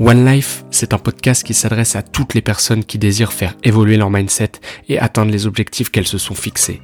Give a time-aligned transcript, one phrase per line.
[0.00, 3.96] One Life, c'est un podcast qui s'adresse à toutes les personnes qui désirent faire évoluer
[3.96, 4.52] leur mindset
[4.88, 6.80] et atteindre les objectifs qu'elles se sont fixés.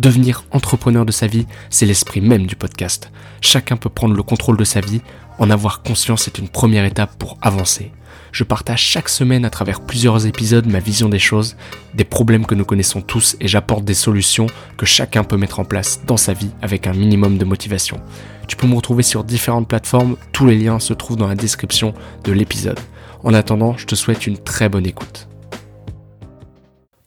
[0.00, 3.12] Devenir entrepreneur de sa vie, c'est l'esprit même du podcast.
[3.40, 5.00] Chacun peut prendre le contrôle de sa vie,
[5.38, 7.92] en avoir conscience est une première étape pour avancer.
[8.36, 11.56] Je partage chaque semaine à travers plusieurs épisodes ma vision des choses,
[11.94, 14.46] des problèmes que nous connaissons tous et j'apporte des solutions
[14.76, 17.98] que chacun peut mettre en place dans sa vie avec un minimum de motivation.
[18.46, 21.94] Tu peux me retrouver sur différentes plateformes, tous les liens se trouvent dans la description
[22.24, 22.78] de l'épisode.
[23.24, 25.28] En attendant, je te souhaite une très bonne écoute.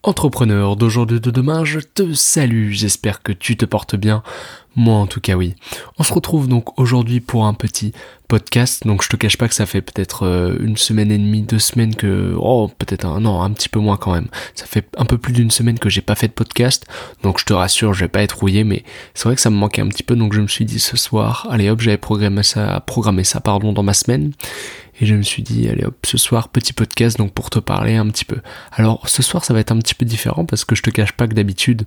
[0.01, 4.23] Entrepreneur d'aujourd'hui de demain, je te salue, j'espère que tu te portes bien.
[4.79, 5.55] Moi en tout cas oui.
[5.97, 7.91] On se retrouve donc aujourd'hui pour un petit
[8.29, 8.87] podcast.
[8.87, 11.59] Donc je te cache pas que ça fait peut-être euh, une semaine et demie, deux
[11.59, 12.33] semaines que...
[12.39, 13.19] Oh peut-être un...
[13.19, 14.29] Non, un petit peu moins quand même.
[14.55, 16.85] Ça fait un peu plus d'une semaine que j'ai pas fait de podcast.
[17.23, 19.57] Donc je te rassure, je vais pas être rouillé, mais c'est vrai que ça me
[19.57, 20.15] manquait un petit peu.
[20.15, 23.73] Donc je me suis dit ce soir, allez hop, j'avais programmé ça, programmé ça pardon,
[23.73, 24.31] dans ma semaine.
[25.01, 27.95] Et je me suis dit, allez hop, ce soir, petit podcast, donc pour te parler
[27.95, 28.37] un petit peu.
[28.73, 31.13] Alors, ce soir, ça va être un petit peu différent parce que je te cache
[31.13, 31.83] pas que d'habitude,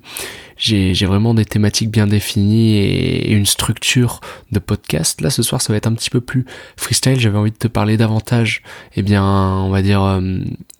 [0.56, 5.20] j'ai vraiment des thématiques bien définies une structure de podcast.
[5.20, 6.44] Là, ce soir, ça va être un petit peu plus
[6.76, 7.18] freestyle.
[7.18, 8.62] J'avais envie de te parler davantage,
[8.96, 10.20] eh bien, on va dire, euh,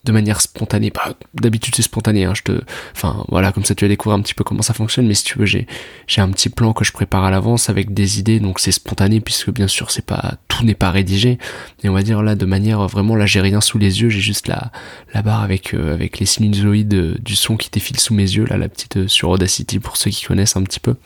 [0.05, 0.91] de manière spontanée.
[0.91, 2.35] Bah, d'habitude, c'est spontané, hein.
[2.35, 2.61] Je te,
[2.95, 5.07] enfin, voilà, comme ça, tu vas découvrir un petit peu comment ça fonctionne.
[5.07, 5.67] Mais si tu veux, j'ai,
[6.07, 9.21] j'ai un petit plan que je prépare à l'avance avec des idées, donc c'est spontané
[9.21, 11.39] puisque bien sûr, c'est pas, tout n'est pas rédigé.
[11.83, 14.21] Et on va dire, là de manière vraiment là j'ai rien sous les yeux j'ai
[14.21, 14.71] juste la
[15.15, 18.45] la barre avec euh, avec les sinusoïdes euh, du son qui défile sous mes yeux
[18.45, 20.97] là la petite euh, sur Audacity pour ceux qui connaissent un petit peu.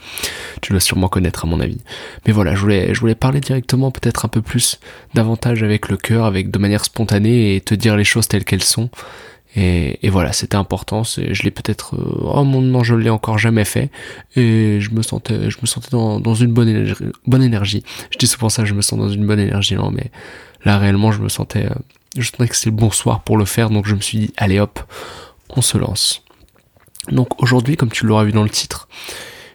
[0.62, 1.78] Tu dois sûrement connaître à mon avis.
[2.26, 4.80] Mais voilà je voulais je voulais parler directement peut-être un peu plus
[5.14, 8.64] davantage avec le cœur avec de manière spontanée et te dire les choses telles qu'elles
[8.64, 8.90] sont
[9.56, 11.02] et, voilà, c'était important.
[11.04, 13.90] Je l'ai peut-être, oh mon non, je l'ai encore jamais fait.
[14.36, 17.82] Et je me sentais, je me sentais dans, une bonne énergie, bonne énergie.
[18.10, 20.10] Je dis souvent ça, je me sens dans une bonne énergie, non, mais
[20.66, 21.74] Là, réellement, je me sentais, euh,
[22.18, 24.32] je sentais que c'était le bon soir pour le faire, donc je me suis dit,
[24.36, 24.80] allez hop,
[25.50, 26.24] on se lance.
[27.08, 28.88] Donc aujourd'hui, comme tu l'auras vu dans le titre,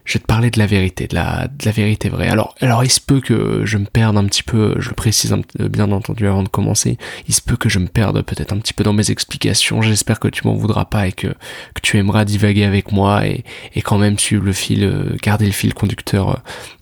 [0.06, 2.28] je vais te parler de la vérité, de la, de la vérité vraie.
[2.28, 5.36] Alors, alors il se peut que je me perde un petit peu, je le précise
[5.60, 6.98] bien entendu avant de commencer,
[7.28, 10.20] il se peut que je me perde peut-être un petit peu dans mes explications, j'espère
[10.20, 13.44] que tu m'en voudras pas et que, que tu aimeras divaguer avec moi et,
[13.76, 16.36] et quand même suivre le fil, euh, garder le fil conducteur euh,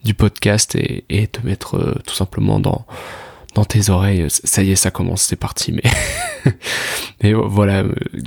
[0.03, 2.85] du podcast et, et te mettre tout simplement dans,
[3.55, 5.83] dans tes oreilles, ça y est, ça commence, c'est parti, mais,
[7.23, 7.83] mais voilà,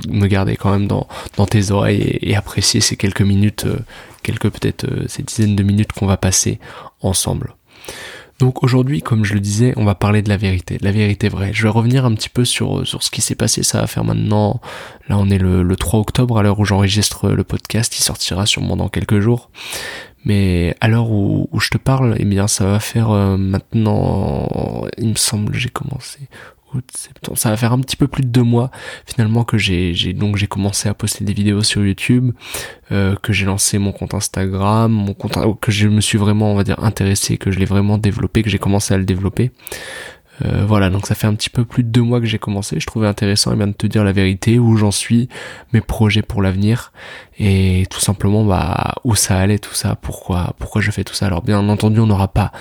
[0.09, 1.07] me garder quand même dans,
[1.45, 3.79] tes oreilles et, apprécier ces quelques minutes, euh,
[4.21, 6.59] quelques peut-être euh, ces dizaines de minutes qu'on va passer
[7.01, 7.55] ensemble.
[8.39, 11.29] Donc aujourd'hui, comme je le disais, on va parler de la vérité, de la vérité
[11.29, 11.53] vraie.
[11.53, 13.87] Je vais revenir un petit peu sur, euh, sur ce qui s'est passé, ça va
[13.87, 14.59] faire maintenant,
[15.07, 18.45] là on est le, le 3 octobre à l'heure où j'enregistre le podcast, il sortira
[18.45, 19.49] sûrement dans quelques jours.
[20.25, 25.09] Mais à l'heure où, je te parle, eh bien ça va faire euh, maintenant, il
[25.09, 26.29] me semble, j'ai commencé
[26.73, 28.71] août, septembre, ça va faire un petit peu plus de deux mois
[29.05, 32.31] finalement que j'ai, j'ai donc j'ai commencé à poster des vidéos sur YouTube,
[32.91, 36.55] euh, que j'ai lancé mon compte Instagram, mon compte, que je me suis vraiment, on
[36.55, 39.51] va dire, intéressé, que je l'ai vraiment développé, que j'ai commencé à le développer.
[40.43, 42.79] Euh, voilà, donc ça fait un petit peu plus de deux mois que j'ai commencé.
[42.79, 45.29] Je trouvais intéressant eh bien, de te dire la vérité, où j'en suis,
[45.73, 46.91] mes projets pour l'avenir,
[47.39, 51.27] et tout simplement bah où ça allait, tout ça, pourquoi, pourquoi je fais tout ça.
[51.27, 52.51] Alors bien entendu, on n'aura pas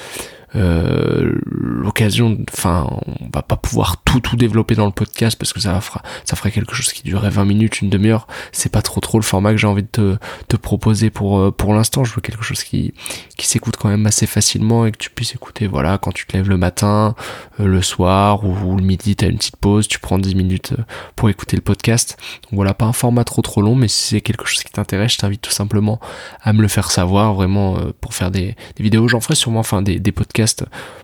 [0.54, 5.60] euh, l'occasion, enfin, on va pas pouvoir tout tout développer dans le podcast parce que
[5.60, 8.26] ça fera, ça ferait quelque chose qui durerait 20 minutes, une demi-heure.
[8.52, 10.16] C'est pas trop trop le format que j'ai envie de te,
[10.48, 12.04] te proposer pour euh, pour l'instant.
[12.04, 12.92] Je veux quelque chose qui
[13.36, 16.36] qui s'écoute quand même assez facilement et que tu puisses écouter, voilà, quand tu te
[16.36, 17.14] lèves le matin,
[17.58, 20.74] euh, le soir ou, le midi, t'as une petite pause, tu prends 10 minutes
[21.16, 22.18] pour écouter le podcast.
[22.42, 25.12] Donc voilà, pas un format trop trop long, mais si c'est quelque chose qui t'intéresse,
[25.12, 25.98] je t'invite tout simplement
[26.42, 29.08] à me le faire savoir, vraiment pour faire des, des vidéos.
[29.08, 30.41] J'en ferai sûrement, enfin des, des podcasts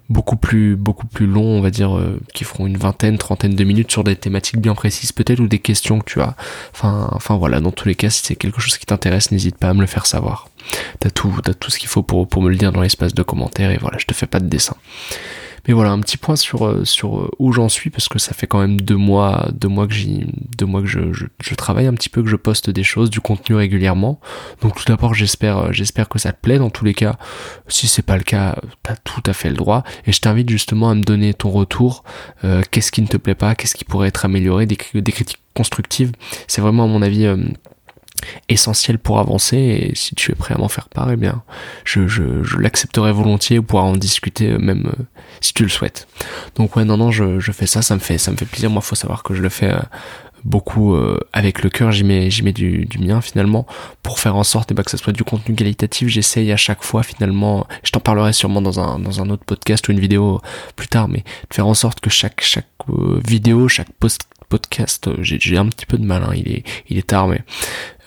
[0.08, 3.64] beaucoup plus beaucoup plus longs, on va dire, euh, qui feront une vingtaine, trentaine de
[3.64, 6.36] minutes sur des thématiques bien précises peut-être ou des questions que tu as.
[6.72, 9.70] Enfin, enfin voilà, dans tous les cas, si c'est quelque chose qui t'intéresse, n'hésite pas
[9.70, 10.48] à me le faire savoir.
[11.00, 13.22] T'as tout, t'as tout ce qu'il faut pour, pour me le dire dans l'espace de
[13.22, 14.76] commentaires et voilà, je te fais pas de dessin.
[15.68, 18.32] Mais voilà, un petit point sur, euh, sur euh, où j'en suis, parce que ça
[18.32, 20.26] fait quand même deux mois, deux mois que j'y,
[20.56, 23.20] deux mois que je, je, travaille un petit peu, que je poste des choses, du
[23.20, 24.18] contenu régulièrement.
[24.62, 26.58] Donc tout d'abord, j'espère, euh, j'espère que ça te plaît.
[26.58, 27.18] Dans tous les cas,
[27.68, 29.84] si c'est pas le cas, t'as tout à fait le droit.
[30.06, 32.02] Et je t'invite justement à me donner ton retour.
[32.70, 36.12] qu'est-ce qui ne te plaît pas, qu'est-ce qui pourrait être amélioré, des, des critiques constructives.
[36.46, 37.26] C'est vraiment à mon avis
[38.48, 41.42] essentiel pour avancer et si tu es prêt à m'en faire part, eh bien,
[41.84, 45.02] je, je, je l'accepterai volontiers pour en discuter euh, même euh,
[45.40, 46.08] si tu le souhaites.
[46.56, 48.70] Donc ouais, non, non, je, je fais ça, ça me fait, ça me fait plaisir.
[48.70, 49.80] Moi, faut savoir que je le fais euh,
[50.44, 53.66] beaucoup euh, avec le cœur, j'y mets, j'y mets du, du, mien finalement
[54.02, 56.08] pour faire en sorte eh ben, que ça soit du contenu qualitatif.
[56.08, 59.88] J'essaye à chaque fois finalement, je t'en parlerai sûrement dans un, dans un autre podcast
[59.88, 60.40] ou une vidéo
[60.76, 62.66] plus tard, mais de faire en sorte que chaque, chaque
[63.26, 67.06] vidéo, chaque post podcast, j'ai un petit peu de mal, hein, il est il est
[67.06, 67.42] tard, mais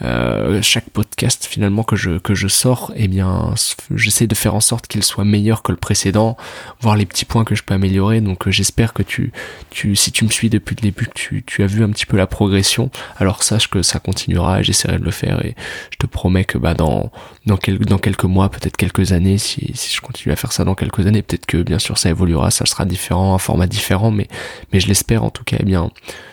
[0.03, 3.53] euh, chaque podcast finalement que je que je sors, eh bien,
[3.93, 6.37] j'essaie de faire en sorte qu'il soit meilleur que le précédent,
[6.79, 8.21] voir les petits points que je peux améliorer.
[8.21, 9.31] Donc, euh, j'espère que tu
[9.69, 12.05] tu si tu me suis depuis le début, que tu tu as vu un petit
[12.05, 12.89] peu la progression.
[13.17, 15.55] Alors sache que ça continuera et j'essaierai de le faire et
[15.91, 17.11] je te promets que bah dans
[17.45, 20.63] dans quelques dans quelques mois, peut-être quelques années, si si je continue à faire ça
[20.63, 24.11] dans quelques années, peut-être que bien sûr ça évoluera, ça sera différent, un format différent,
[24.11, 24.27] mais
[24.73, 25.57] mais je l'espère en tout cas.
[25.59, 25.91] Eh bien,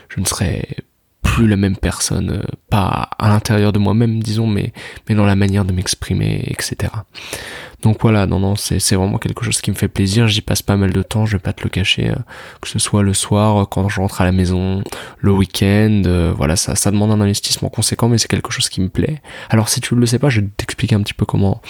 [0.08, 0.66] je ne serai
[1.46, 4.72] la même personne, euh, pas à l'intérieur de moi-même, disons, mais,
[5.08, 6.92] mais dans la manière de m'exprimer, etc.
[7.82, 10.26] Donc voilà, non, non, c'est, vraiment quelque chose qui me fait plaisir.
[10.26, 12.16] J'y passe pas mal de temps, je vais pas te le cacher, euh,
[12.60, 14.82] que ce soit le soir, euh, quand je rentre à la maison,
[15.18, 18.80] le week-end, euh, voilà, ça, ça demande un investissement conséquent, mais c'est quelque chose qui
[18.80, 19.22] me plaît.
[19.48, 21.62] Alors si tu ne le sais pas, je vais t'expliquer un petit peu comment,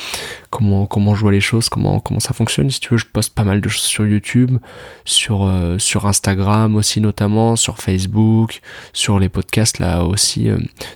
[0.48, 2.70] comment, comment je vois les choses, comment, comment ça fonctionne.
[2.70, 4.56] Si tu veux, je poste pas mal de choses sur YouTube,
[5.04, 8.62] sur, sur Instagram aussi notamment, sur Facebook,
[8.94, 10.48] sur les podcasts là aussi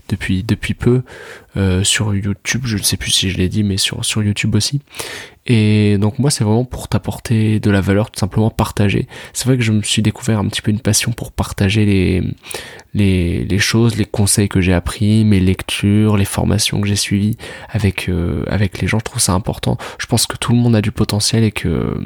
[0.09, 1.03] depuis, depuis peu.
[1.57, 4.55] Euh, sur YouTube, je ne sais plus si je l'ai dit, mais sur, sur YouTube
[4.55, 4.81] aussi.
[5.45, 9.09] Et donc moi c'est vraiment pour t'apporter de la valeur, tout simplement partager.
[9.33, 12.23] C'est vrai que je me suis découvert un petit peu une passion pour partager les,
[12.95, 17.37] les, les choses, les conseils que j'ai appris, mes lectures, les formations que j'ai suivies
[17.69, 19.01] avec, euh, avec les gens.
[19.01, 19.77] Je trouve ça important.
[19.99, 21.99] Je pense que tout le monde a du potentiel et que,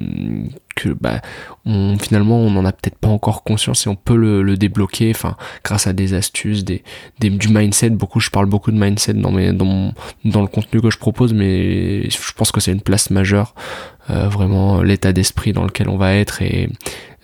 [0.76, 1.20] que bah,
[1.64, 5.10] on, finalement on n'en a peut-être pas encore conscience et on peut le, le débloquer
[5.10, 6.84] enfin grâce à des astuces des,
[7.18, 7.90] des, du mindset.
[7.90, 9.92] Beaucoup je parle beaucoup de mindset dans mes dans
[10.24, 13.54] dans le contenu que je propose mais je pense que c'est une place majeure
[14.10, 16.68] euh, vraiment l'état d'esprit dans lequel on va être et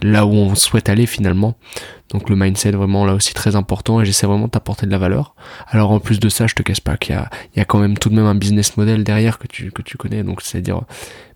[0.03, 1.57] là où on souhaite aller finalement.
[2.11, 5.35] Donc le mindset vraiment là aussi très important et j'essaie vraiment de de la valeur.
[5.69, 7.65] Alors en plus de ça, je te casse pas qu'il y a, il y a
[7.65, 10.23] quand même tout de même un business model derrière que tu, que tu connais.
[10.23, 10.83] Donc c'est-à-dire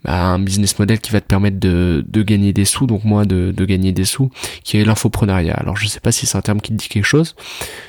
[0.04, 3.24] bah, un business model qui va te permettre de, de gagner des sous, donc moi
[3.24, 4.30] de, de gagner des sous,
[4.64, 5.54] qui est l'infoprenariat.
[5.54, 7.34] Alors je sais pas si c'est un terme qui te dit quelque chose.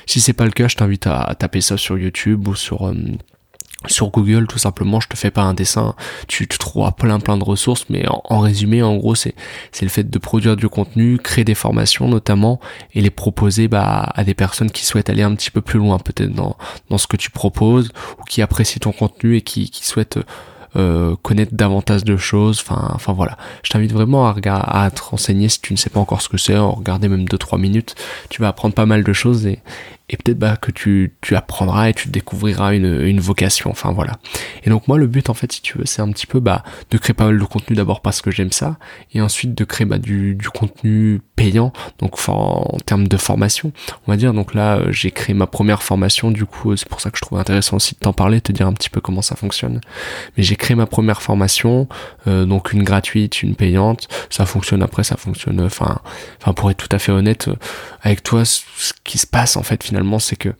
[0.06, 2.94] Si c'est pas le cas, je t'invite à, taper ça sur YouTube ou sur euh,
[3.86, 5.94] sur Google tout simplement je te fais pas un dessin
[6.26, 9.34] tu, tu trouveras plein plein de ressources mais en, résumé en gros c'est
[9.70, 12.60] c'est le fait de produire du contenu créer des formations notamment
[12.94, 15.98] et les proposer bah, à des personnes qui souhaitent aller un petit peu plus loin
[15.98, 16.56] peut-être dans
[16.90, 20.18] dans ce que tu proposes ou qui apprécient ton contenu et qui qui souhaitent
[20.76, 22.60] euh, connaître davantage de choses.
[22.60, 23.38] Enfin, enfin voilà.
[23.62, 24.34] Je t'invite vraiment à,
[24.84, 26.56] à te renseigner si tu ne sais pas encore ce que c'est.
[26.56, 27.94] En regarder même 2-3 minutes,
[28.28, 29.60] tu vas apprendre pas mal de choses et,
[30.10, 34.18] et peut-être bah, que tu, tu apprendras et tu découvriras une, une vocation, enfin voilà.
[34.64, 36.62] Et donc moi le but en fait si tu veux c'est un petit peu bah,
[36.90, 38.78] de créer pas mal de contenu d'abord parce que j'aime ça
[39.12, 43.72] et ensuite de créer bah, du, du contenu payant donc en termes de formation
[44.06, 47.00] on va dire donc là euh, j'ai créé ma première formation du coup c'est pour
[47.00, 49.22] ça que je trouve intéressant aussi de t'en parler, te dire un petit peu comment
[49.22, 49.80] ça fonctionne.
[50.36, 51.88] Mais j'ai créé ma première formation
[52.26, 56.00] euh, donc une gratuite, une payante, ça fonctionne après ça fonctionne enfin
[56.40, 57.56] enfin pour être tout à fait honnête euh,
[58.02, 58.62] avec toi ce
[59.04, 60.50] qui se passe en fait finalement c'est que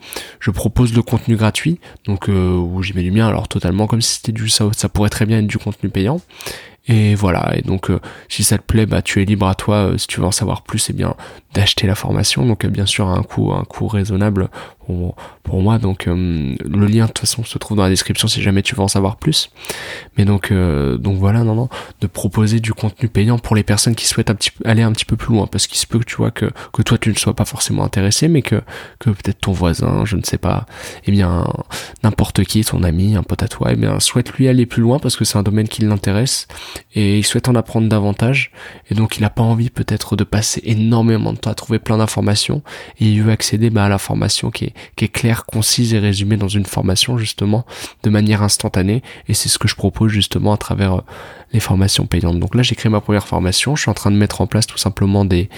[0.40, 4.00] je propose le contenu gratuit, donc euh, où j'y mets du mien, alors totalement comme
[4.00, 6.20] si c'était du ça, ça pourrait très bien être du contenu payant.
[6.90, 9.76] Et voilà, et donc euh, si ça te plaît, bah tu es libre à toi,
[9.76, 11.14] euh, si tu veux en savoir plus, eh bien
[11.52, 12.46] d'acheter la formation.
[12.46, 14.48] Donc bien sûr à un coût, un coût raisonnable
[14.86, 15.78] pour, pour moi.
[15.78, 18.82] Donc le lien de toute façon se trouve dans la description si jamais tu veux
[18.82, 19.50] en savoir plus.
[20.16, 21.68] Mais donc donc voilà, non non,
[22.00, 24.30] de proposer du contenu payant pour les personnes qui souhaitent
[24.64, 26.82] aller un petit peu plus loin, parce qu'il se peut que tu vois que que
[26.82, 28.62] toi tu ne sois pas forcément intéressé, mais que
[28.98, 30.66] que peut-être ton voisin, je ne sais pas,
[30.98, 31.46] et eh bien
[32.02, 34.98] n'importe qui, ton ami, un pote à toi, eh bien souhaite lui aller plus loin
[34.98, 36.46] parce que c'est un domaine qui l'intéresse
[36.94, 38.50] et il souhaite en apprendre davantage.
[38.90, 41.98] Et donc il n'a pas envie peut-être de passer énormément de temps à trouver plein
[41.98, 42.62] d'informations.
[43.00, 45.98] Et il veut accéder bah, à la formation qui est, qui est claire, concise et
[45.98, 47.64] résumée dans une formation justement
[48.02, 49.02] de manière instantanée.
[49.28, 51.00] Et c'est ce que je propose justement à travers euh,
[51.52, 52.38] les formations payantes.
[52.38, 54.66] Donc là j'ai créé ma première formation, je suis en train de mettre en place
[54.66, 55.48] tout simplement des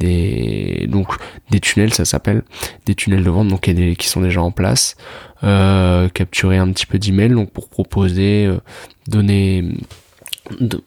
[0.00, 1.08] des donc
[1.50, 2.42] des tunnels ça s'appelle.
[2.86, 4.96] Des tunnels de vente donc qui sont déjà en place.
[5.44, 8.58] Euh, capturer un petit peu d'emails donc pour proposer euh,
[9.06, 9.64] donner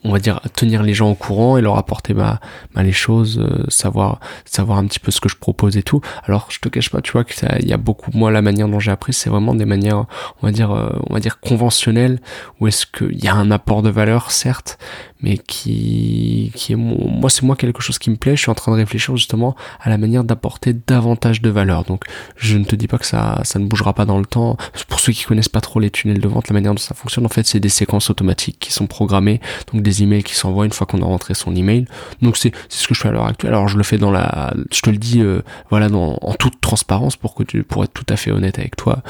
[0.04, 2.40] on va dire tenir les gens au courant et leur apporter bah,
[2.74, 6.00] bah les choses euh, savoir savoir un petit peu ce que je propose et tout.
[6.24, 8.68] Alors je te cache pas tu vois que il y a beaucoup moi la manière
[8.68, 10.06] dont j'ai appris c'est vraiment des manières
[10.42, 12.20] on va dire euh, on va dire conventionnelles
[12.60, 14.78] où est-ce qu'il y a un apport de valeur certes
[15.22, 18.36] mais qui qui est moi c'est moi quelque chose qui me plaît.
[18.36, 21.84] Je suis en train de réfléchir justement à la manière d'apporter davantage de valeur.
[21.84, 22.04] Donc
[22.36, 24.56] je ne te dis pas que ça ça ne bougera pas dans le temps.
[24.88, 27.24] Pour ceux qui connaissent pas trop les tunnels de vente la manière dont ça fonctionne
[27.24, 29.40] en fait c'est des séquences automatiques qui sont programmées
[29.72, 31.86] donc des emails qui s'envoient une fois qu'on a rentré son email.
[32.20, 33.52] Donc c'est ce que je fais à l'heure actuelle.
[33.52, 36.60] Alors je le fais dans la, je te le dis, euh, voilà, dans, en toute
[36.60, 39.02] transparence pour que tu, pour être tout à fait honnête avec toi,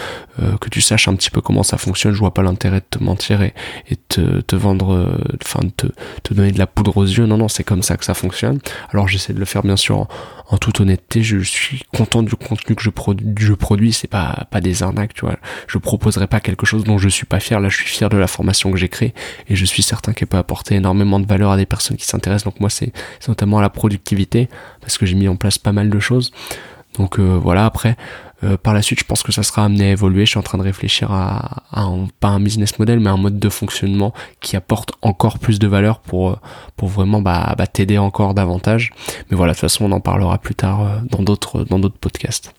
[0.42, 2.12] euh, que tu saches un petit peu comment ça fonctionne.
[2.12, 3.54] Je vois pas l'intérêt de te mentir et,
[3.88, 5.86] et te, te vendre, euh, enfin de te,
[6.22, 7.26] te donner de la poudre aux yeux.
[7.26, 8.58] Non non, c'est comme ça que ça fonctionne.
[8.90, 10.06] Alors j'essaie de le faire bien sûr
[10.48, 14.46] en, toute honnêteté, je suis content du contenu que je, produis, je produis, c'est pas
[14.50, 15.36] pas des arnaques, tu vois.
[15.66, 17.58] Je proposerai pas quelque chose dont je suis pas fier.
[17.58, 19.14] Là, je suis fier de la formation que j'ai créée
[19.48, 22.44] et je suis certain qu'elle apporter énormément de valeur à des personnes qui s'intéressent.
[22.44, 22.92] Donc moi, c'est
[23.28, 24.48] notamment la productivité
[24.80, 26.32] parce que j'ai mis en place pas mal de choses.
[26.98, 27.96] Donc euh, voilà, après,
[28.44, 30.26] euh, par la suite, je pense que ça sera amené à évoluer.
[30.26, 33.38] Je suis en train de réfléchir à, un, pas un business model, mais un mode
[33.38, 36.36] de fonctionnement qui apporte encore plus de valeur pour euh,
[36.76, 38.90] pour vraiment bah, bah t'aider encore davantage.
[39.30, 42.54] Mais voilà, de toute façon, on en parlera plus tard dans d'autres dans d'autres podcasts.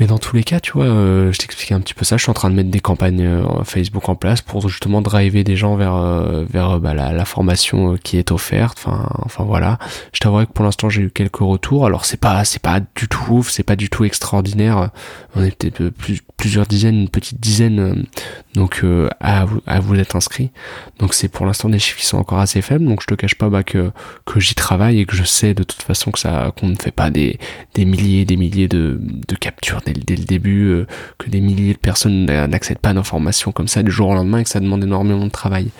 [0.00, 2.16] Mais dans tous les cas, tu vois, euh, je t'expliquais un petit peu ça.
[2.16, 5.44] Je suis en train de mettre des campagnes euh, Facebook en place pour justement driver
[5.44, 8.78] des gens vers euh, vers bah, la, formation qui est offerte.
[8.84, 9.78] Enfin, enfin voilà.
[10.12, 11.86] Je t'avouerai que pour l'instant j'ai eu quelques retours.
[11.86, 14.90] Alors c'est pas c'est pas du tout ouf, c'est pas du tout extraordinaire.
[15.36, 18.04] On est peut-être plus, plusieurs dizaines, une petite dizaine,
[18.54, 18.84] donc
[19.20, 20.50] à vous à vous d'être inscrits.
[20.98, 22.84] Donc c'est pour l'instant des chiffres qui sont encore assez faibles.
[22.84, 23.90] Donc je te cache pas bah, que
[24.24, 26.90] que j'y travaille et que je sais de toute façon que ça qu'on ne fait
[26.90, 27.38] pas des
[27.74, 30.86] des milliers des milliers de de captures dès, le début, euh,
[31.18, 34.38] que des milliers de personnes n'accèdent pas à d'informations comme ça du jour au lendemain
[34.38, 35.70] et que ça demande énormément de travail.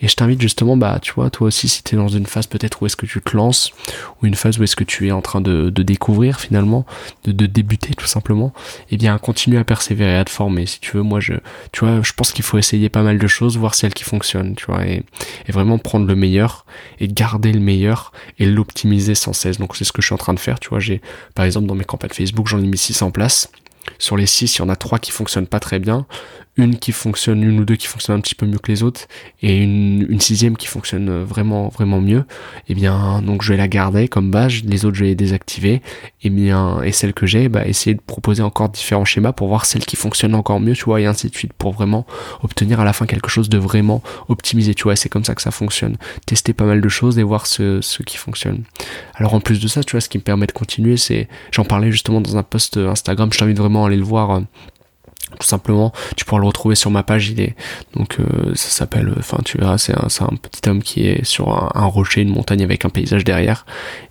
[0.00, 2.46] Et je t'invite justement, bah, tu vois, toi aussi, si tu es dans une phase
[2.46, 3.72] peut-être où est-ce que tu te lances,
[4.20, 6.86] ou une phase où est-ce que tu es en train de, découvrir finalement,
[7.24, 8.52] de, débuter tout simplement,
[8.90, 10.66] et eh bien, continue à persévérer, à te former.
[10.66, 11.34] Si tu veux, moi, je,
[11.72, 14.66] tu vois, je qu'il faut essayer pas mal de choses, voir celles qui fonctionnent, tu
[14.66, 15.02] vois, et,
[15.48, 16.64] et vraiment prendre le meilleur
[17.00, 19.58] et garder le meilleur et l'optimiser sans cesse.
[19.58, 21.00] Donc, c'est ce que je suis en train de faire, tu vois, j'ai,
[21.34, 23.50] par exemple, dans mes campagnes Facebook, j'en ai mis 6 en place.
[23.98, 26.06] Sur les 6, il y en a 3 qui fonctionnent pas très bien
[26.56, 29.02] une qui fonctionne, une ou deux qui fonctionnent un petit peu mieux que les autres,
[29.40, 33.68] et une, sixième qui fonctionne vraiment vraiment mieux, et eh bien donc je vais la
[33.68, 35.82] garder comme base, les autres je vais les désactiver, et
[36.24, 39.64] eh bien et celle que j'ai, bah essayer de proposer encore différents schémas pour voir
[39.64, 42.06] celle qui fonctionne encore mieux, tu vois, et ainsi de suite, pour vraiment
[42.42, 45.42] obtenir à la fin quelque chose de vraiment optimisé, tu vois, c'est comme ça que
[45.42, 45.96] ça fonctionne.
[46.26, 48.64] Tester pas mal de choses et voir ce, ce qui fonctionne.
[49.14, 51.64] Alors en plus de ça, tu vois, ce qui me permet de continuer, c'est, j'en
[51.64, 54.42] parlais justement dans un post Instagram, je t'invite vraiment à aller le voir
[55.44, 57.54] simplement tu pourras le retrouver sur ma page il est
[57.94, 61.48] donc euh, ça s'appelle enfin tu verras c'est un, un, petit homme qui est sur
[61.76, 63.66] un, rocher une montagne avec un paysage derrière.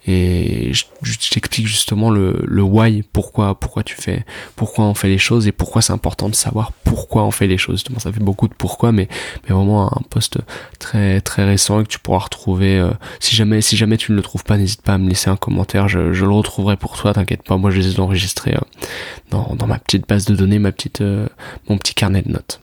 [0.07, 0.83] Et je,
[1.29, 5.51] t'explique justement le, le why pourquoi pourquoi tu fais pourquoi on fait les choses et
[5.51, 7.77] pourquoi c'est important de savoir pourquoi on fait les choses.
[7.77, 9.07] Justement ça fait beaucoup de pourquoi mais
[9.47, 10.39] mais vraiment un poste
[10.79, 14.23] très très récent que tu pourras retrouver euh, si jamais si jamais tu ne le
[14.23, 15.87] trouves pas n'hésite pas à me laisser un commentaire.
[15.87, 17.57] Je, je le retrouverai pour toi t'inquiète pas.
[17.57, 18.85] Moi je les ai enregistrés euh,
[19.29, 21.20] dans, dans ma petite base de données ma petite euh,
[21.67, 22.61] mon petit carnet de notes.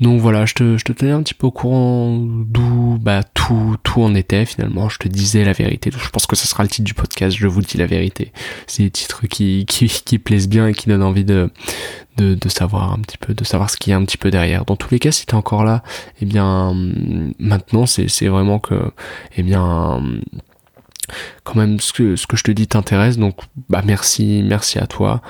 [0.00, 3.76] Donc voilà, je te, je te tenais un petit peu au courant d'où bah, tout,
[3.84, 4.88] tout en était finalement.
[4.88, 5.90] Je te disais la vérité.
[5.96, 7.36] Je pense que ce sera le titre du podcast.
[7.38, 8.32] Je vous dis la vérité.
[8.66, 11.50] C'est des titres qui, qui, plaisent bien et qui donnent envie de,
[12.48, 14.64] savoir un petit peu, de savoir ce qu'il y a un petit peu derrière.
[14.64, 15.84] Dans tous les cas, si t'es encore là,
[16.20, 16.74] eh bien
[17.38, 18.74] maintenant c'est, c'est vraiment que,
[19.36, 20.02] eh bien
[21.44, 23.16] quand même ce que, ce que je te dis t'intéresse.
[23.16, 23.36] Donc
[23.68, 25.22] bah merci, merci à toi.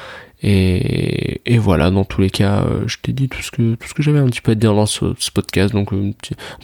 [0.47, 3.95] Et, voilà, dans tous les cas, euh, je t'ai dit tout ce que tout ce
[3.95, 6.11] que j'avais un petit peu à dire dans ce, podcast, donc un,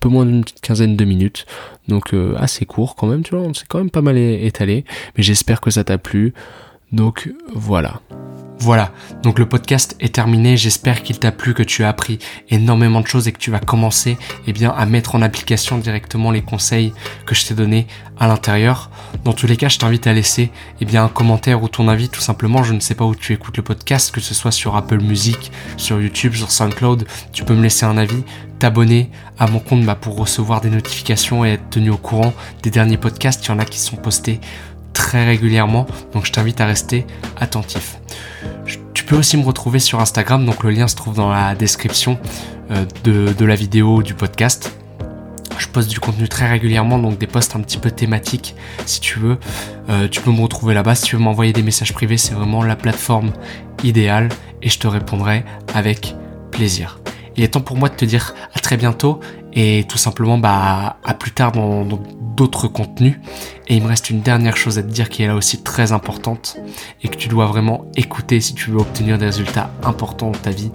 [0.02, 1.46] peu moins d'une petite quinzaine de minutes,
[1.88, 4.84] donc euh, assez court quand même, tu vois, c'est quand même pas mal étalé,
[5.16, 6.34] mais j'espère que ça t'a plu.
[6.92, 8.00] Donc voilà.
[8.62, 8.92] Voilà,
[9.22, 12.18] donc le podcast est terminé, j'espère qu'il t'a plu, que tu as appris
[12.50, 16.30] énormément de choses et que tu vas commencer eh bien, à mettre en application directement
[16.30, 16.92] les conseils
[17.24, 17.86] que je t'ai donnés
[18.18, 18.90] à l'intérieur.
[19.24, 20.50] Dans tous les cas, je t'invite à laisser
[20.82, 22.62] eh bien, un commentaire ou ton avis tout simplement.
[22.62, 25.50] Je ne sais pas où tu écoutes le podcast, que ce soit sur Apple Music,
[25.78, 28.24] sur YouTube, sur SoundCloud, tu peux me laisser un avis,
[28.58, 32.70] t'abonner à mon compte bah, pour recevoir des notifications et être tenu au courant des
[32.70, 33.42] derniers podcasts.
[33.46, 34.38] Il y en a qui sont postés
[35.10, 37.04] très régulièrement, donc je t'invite à rester
[37.36, 37.98] attentif.
[38.94, 42.16] Tu peux aussi me retrouver sur Instagram, donc le lien se trouve dans la description
[42.70, 44.72] euh, de, la vidéo du podcast.
[45.58, 48.54] Je poste du contenu très régulièrement, donc des posts un petit peu thématiques
[48.86, 49.38] si tu veux.
[49.88, 50.94] Euh, tu peux me retrouver là-bas.
[50.94, 53.32] Si tu veux m'envoyer des messages privés, c'est vraiment la plateforme
[53.82, 54.28] idéale
[54.62, 56.14] et je te répondrai avec
[56.52, 57.00] plaisir.
[57.40, 59.18] Il est temps pour moi de te dire à très bientôt
[59.54, 61.86] et tout simplement bah à plus tard dans
[62.36, 63.18] d'autres contenus.
[63.66, 65.92] Et il me reste une dernière chose à te dire qui est là aussi très
[65.92, 66.58] importante
[67.02, 70.50] et que tu dois vraiment écouter si tu veux obtenir des résultats importants dans ta
[70.50, 70.70] vie.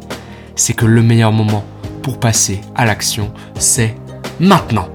[0.55, 1.63] C'est que le meilleur moment
[2.01, 3.93] pour passer à l'action, c'est
[4.39, 4.94] maintenant.